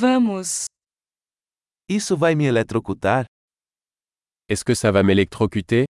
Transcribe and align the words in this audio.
Vamos. 0.00 0.66
Isso 1.90 2.16
vai 2.16 2.36
me 2.36 2.44
eletrocutar? 2.46 3.24
Est-ce 4.48 4.64
que 4.64 4.76
ça 4.76 4.92
va 4.92 5.02
m'électrocuter 5.02 5.86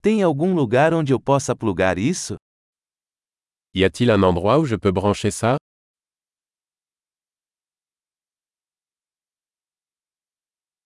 Tem 0.00 0.22
algum 0.22 0.54
lugar 0.54 0.94
onde 0.94 1.12
eu 1.12 1.20
possa 1.20 1.54
plugar 1.54 1.98
isso? 1.98 2.36
Y 3.74 3.84
a-t-il 3.84 4.10
un 4.10 4.22
endroit 4.22 4.58
où 4.58 4.64
je 4.64 4.76
peux 4.76 4.92
brancher 4.92 5.30
ça 5.30 5.58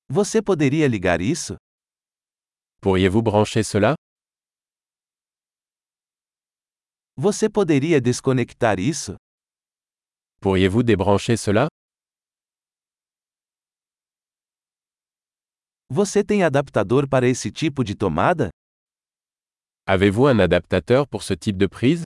Você 0.09 0.43
poderia 0.43 0.89
ligar 0.89 1.21
isso? 1.21 1.55
Pourriez-vous 2.83 3.23
brancher 3.23 3.63
cela 3.63 3.95
Você 7.23 7.51
poderia 7.51 8.01
desconectar 8.01 8.81
isso? 8.81 9.15
Pourriez-vous 10.41 10.83
débrancher 10.83 11.37
cela 11.37 11.69
Você 15.91 16.25
tem 16.25 16.43
adaptador 16.43 17.07
para 17.07 17.29
esse 17.29 17.53
tipo 17.53 17.85
de 17.85 17.95
tomada? 17.95 18.49
Avez-vous 19.87 20.29
un 20.29 20.41
adaptateur 20.41 21.07
pour 21.07 21.23
ce 21.23 21.35
type 21.35 21.59
de 21.59 21.67
prise 21.69 22.05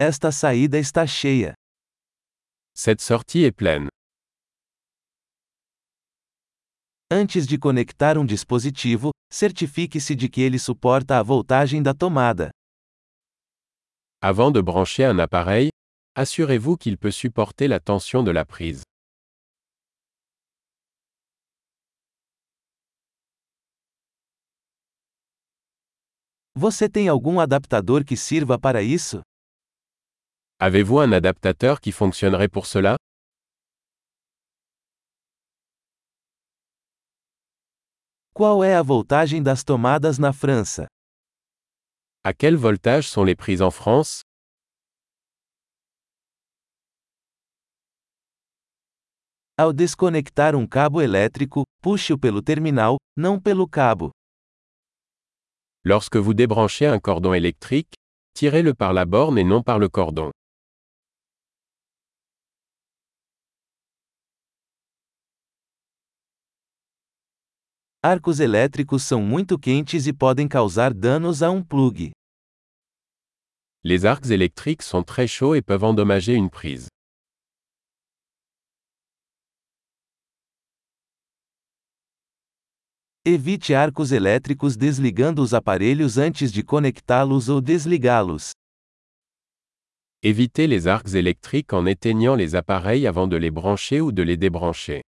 Esta 0.00 0.32
saída 0.32 0.76
está 0.78 1.06
cheia. 1.06 1.54
Cette 2.74 3.00
sortie 3.00 3.44
est 3.44 3.52
pleine. 3.52 3.88
Antes 7.10 7.46
de 7.46 7.56
conectar 7.56 8.18
um 8.18 8.26
dispositivo, 8.26 9.12
certifique-se 9.32 10.14
de 10.14 10.28
que 10.28 10.42
ele 10.42 10.58
suporta 10.58 11.18
a 11.18 11.22
voltagem 11.22 11.82
da 11.82 11.94
tomada. 11.94 12.50
Avant 14.20 14.52
de 14.52 14.60
brancher 14.60 15.06
un 15.06 15.18
appareil, 15.18 15.70
assurez-vous 16.14 16.76
qu'il 16.76 16.98
peut 16.98 17.10
supporter 17.10 17.66
la 17.66 17.80
tension 17.80 18.22
de 18.22 18.30
la 18.30 18.44
prise. 18.44 18.82
Você 26.54 26.90
tem 26.90 27.08
algum 27.08 27.40
adaptador 27.40 28.04
que 28.04 28.18
sirva 28.18 28.58
para 28.58 28.82
isso? 28.82 29.22
Avez-vous 30.60 31.00
un 31.00 31.14
adaptateur 31.14 31.80
qui 31.80 31.90
fonctionnerait 31.90 32.50
pour 32.50 32.66
cela 32.66 32.97
Qual 38.38 38.62
é 38.62 38.76
a 38.76 38.82
voltagem 38.82 39.42
das 39.42 39.64
tomadas 39.64 40.16
na 40.16 40.32
França? 40.32 40.86
À 42.24 42.32
quel 42.32 42.56
voltage 42.56 43.08
sont 43.08 43.24
les 43.24 43.34
prises 43.34 43.60
en 43.60 43.72
France 43.72 44.20
Ao 49.56 49.72
desconectar 49.72 50.54
um 50.54 50.68
cabo 50.68 51.02
elétrico, 51.02 51.64
puxe-o 51.82 52.16
pelo 52.16 52.40
terminal, 52.40 52.94
não 53.16 53.40
pelo 53.40 53.68
cabo. 53.68 54.12
Lorsque 55.84 56.18
vous 56.18 56.32
débranchez 56.32 56.86
un 56.86 57.00
cordon 57.00 57.34
électrique, 57.34 57.94
tirez-le 58.36 58.72
par 58.72 58.92
la 58.92 59.04
borne 59.04 59.38
et 59.38 59.44
non 59.44 59.64
par 59.64 59.80
le 59.80 59.88
cordon. 59.88 60.30
Arcos 68.00 68.38
elétricos 68.38 69.02
são 69.02 69.20
muito 69.20 69.58
quentes 69.58 70.06
e 70.06 70.12
podem 70.12 70.46
causar 70.46 70.94
danos 70.94 71.42
a 71.42 71.50
um 71.50 71.60
plug. 71.60 72.12
Les 73.82 74.04
arcs 74.04 74.30
électriques 74.30 74.86
sont 74.86 75.02
très 75.02 75.26
chauds 75.26 75.56
et 75.56 75.62
peuvent 75.62 75.82
endommager 75.82 76.36
une 76.36 76.48
prise. 76.48 76.86
Evite 83.24 83.74
arcos 83.74 84.12
elétricos 84.12 84.76
desligando 84.76 85.42
os 85.42 85.52
aparelhos 85.52 86.18
antes 86.18 86.52
de 86.52 86.62
conectá-los 86.62 87.48
ou 87.48 87.60
desligá-los. 87.60 88.52
Évitez 90.22 90.68
les 90.68 90.86
arcs 90.86 91.14
électriques 91.14 91.72
en 91.72 91.84
éteignant 91.84 92.36
les 92.36 92.54
appareils 92.54 93.08
avant 93.08 93.26
de 93.26 93.36
les 93.36 93.50
brancher 93.50 94.00
ou 94.00 94.12
de 94.12 94.22
les 94.22 94.36
débrancher. 94.36 95.02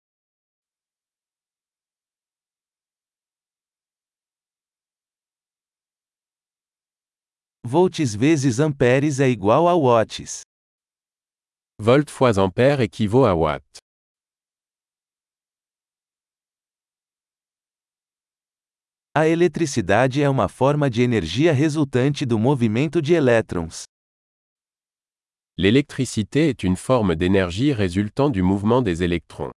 Volts 7.70 8.14
vezes 8.14 8.60
amperes 8.60 9.20
é 9.20 9.28
igual 9.28 9.68
a 9.68 9.74
watts. 9.74 10.40
Volt 11.78 12.08
fois 12.08 12.38
ampère 12.38 12.80
équivaut 12.80 13.26
à 13.26 13.34
watt. 13.34 13.62
A 19.14 19.28
eletricidade 19.28 20.22
é 20.22 20.30
uma 20.30 20.48
forma 20.48 20.88
de 20.88 21.02
energia 21.02 21.52
resultante 21.52 22.24
do 22.24 22.38
movimento 22.38 23.02
de 23.02 23.12
elétrons. 23.12 23.84
L'électricité 25.58 26.48
est 26.48 26.62
une 26.62 26.76
forme 26.76 27.14
d'énergie 27.16 27.74
résultant 27.74 28.30
du 28.30 28.42
mouvement 28.42 28.80
des 28.80 29.02
électrons. 29.02 29.50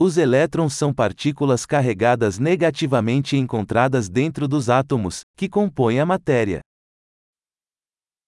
Os 0.00 0.16
elétrons 0.16 0.74
são 0.74 0.94
partículas 0.94 1.66
carregadas 1.66 2.38
negativamente 2.38 3.36
encontradas 3.36 4.08
dentro 4.08 4.46
dos 4.46 4.70
átomos, 4.70 5.22
que 5.36 5.48
compõem 5.48 5.98
a 5.98 6.06
matéria. 6.06 6.60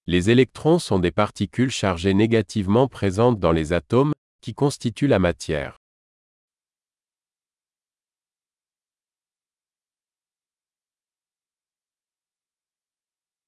Les 0.04 0.28
électrons 0.28 0.80
sont 0.80 0.98
des 0.98 1.12
particules 1.12 1.70
chargées 1.70 2.12
négativement 2.12 2.88
présentes 2.88 3.38
dans 3.38 3.53
les 3.53 3.72
atomes, 3.72 4.12
qui 4.42 4.53
constituent 4.53 5.06
la 5.06 5.20
matière. 5.20 5.76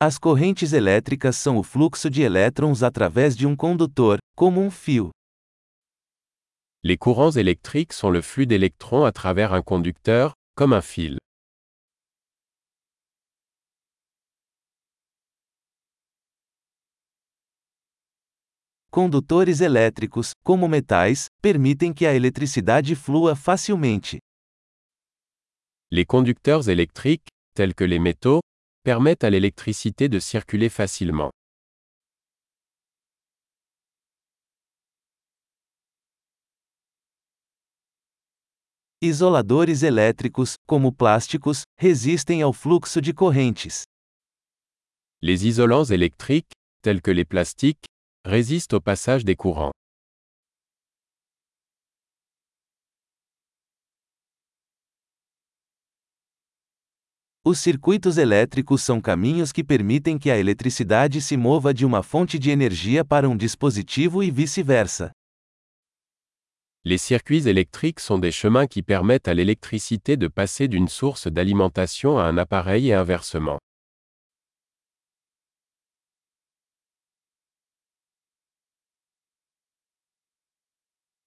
As 0.01 0.17
correntes 0.17 0.73
elétricas 0.73 1.37
são 1.37 1.59
o 1.59 1.65
fluxo 1.65 2.09
de 2.09 2.23
elétrons 2.23 2.85
através 2.85 3.35
de 3.37 3.49
um 3.49 3.57
condutor, 3.57 4.19
como 4.37 4.61
um 4.61 4.71
fio. 4.71 5.11
Les 6.85 6.97
courants 6.97 7.31
électriques 7.31 7.93
sont 7.93 8.11
le 8.11 8.21
flux 8.21 8.45
d'électrons 8.45 9.05
à 9.05 9.13
travers 9.13 9.53
un 9.53 9.63
conducteur, 9.63 10.35
comme 10.57 10.73
un 10.73 10.81
fil. 10.81 11.19
Condutores 18.91 19.63
elétricos, 19.63 20.33
como 20.43 20.67
metais, 20.67 21.29
permitem 21.41 21.95
que 21.95 22.05
a 22.05 22.15
eletricidade 22.15 22.97
flua 22.97 23.37
facilmente. 23.37 24.19
Les 25.93 26.05
conducteurs 26.05 26.69
électriques, 26.69 27.29
tels 27.55 27.77
que 27.77 27.85
les 27.85 28.01
métaux, 28.01 28.41
permettent 28.83 29.23
à 29.23 29.31
l'électricité 29.31 30.09
de 30.09 30.19
circuler 30.19 30.69
facilement. 30.69 31.31
Isoladores 39.05 39.83
elétricos, 39.83 40.55
como 40.65 40.93
plásticos, 40.93 41.63
resistem 41.77 42.41
ao 42.41 42.53
fluxo 42.53 43.01
de 43.01 43.13
correntes. 43.13 43.83
Les 45.21 45.43
isolants 45.43 45.91
électriques, 45.91 46.53
tels 46.81 47.01
que 47.01 47.11
les 47.11 47.25
plastiques, 47.25 47.89
résistent 48.25 48.75
au 48.75 48.81
passage 48.81 49.25
des 49.25 49.35
courants. 49.35 49.73
Os 57.45 57.59
circuitos 57.59 58.19
elétricos 58.19 58.83
são 58.83 59.01
caminhos 59.01 59.51
que 59.51 59.65
permitem 59.65 60.17
que 60.17 60.31
a 60.31 60.39
eletricidade 60.39 61.21
se 61.21 61.37
mova 61.37 61.75
de 61.75 61.85
uma 61.85 62.05
fonte 62.05 62.39
de 62.39 62.53
energia 62.53 63.05
para 63.05 63.29
um 63.29 63.37
dispositivo 63.37 64.23
e 64.23 64.31
vice-versa. 64.31 65.11
Les 66.85 66.99
circuits 66.99 67.47
électriques 67.47 68.01
sont 68.01 68.19
des 68.19 68.33
chemins 68.33 68.67
qui 68.67 68.83
permettent 68.83 69.29
à 69.29 69.35
l'électricité 69.35 70.17
de 70.17 70.27
passer 70.27 70.67
d'une 70.67 70.89
source 70.89 71.29
d'alimentation 71.29 72.19
à 72.19 72.25
un 72.25 72.37
appareil 72.37 72.89
et 72.89 72.95
inversement. 72.95 73.61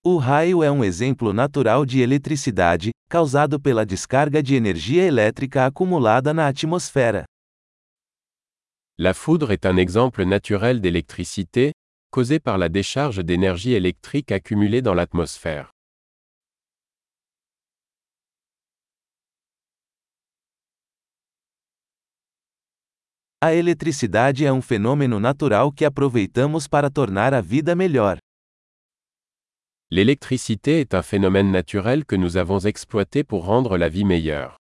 O 0.04 0.18
raio 0.18 0.62
é 0.62 0.70
um 0.70 0.84
exemplo 0.84 1.32
natural 1.32 1.86
de 1.86 2.02
eletricidade, 2.02 2.92
causado 3.10 3.58
pela 3.58 3.86
descarga 3.86 4.44
de 4.44 4.56
energia 4.56 5.04
elétrica 5.04 5.66
acumulada 5.66 6.34
na 6.34 6.48
atmosfera. 6.48 7.24
La 8.98 9.14
foudre 9.14 9.52
est 9.54 9.66
un 9.66 9.78
exemple 9.78 10.26
naturel 10.26 10.82
d'électricité, 10.82 11.72
causée 12.16 12.40
par 12.40 12.58
la 12.58 12.70
décharge 12.70 13.18
d'énergie 13.26 13.74
électrique 13.74 14.32
accumulée 14.32 14.82
dans 14.82 14.94
l'atmosphère. 14.94 15.74
A 23.42 23.54
eletricidade 23.54 24.46
é 24.46 24.54
um 24.54 24.62
fenômeno 24.62 25.20
natural 25.20 25.74
que 25.74 25.84
aproveitamos 25.84 26.70
para 26.70 26.90
tornar 26.90 27.34
a 27.34 27.42
vida 27.42 27.76
melhor. 27.76 28.18
L'électricité 29.92 30.80
est 30.80 30.94
un 30.94 31.04
phénomène 31.04 31.52
naturel 31.52 32.06
que 32.06 32.16
nous 32.16 32.38
avons 32.38 32.60
exploité 32.60 33.26
pour 33.26 33.44
rendre 33.44 33.78
la 33.78 33.90
vie 33.90 34.06
meilleure. 34.06 34.56